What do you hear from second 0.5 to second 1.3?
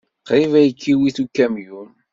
ay k-iwit